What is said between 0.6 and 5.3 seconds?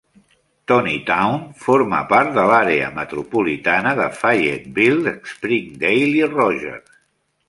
Tonitown forma part de l'àrea metropolitana de Fayetteville,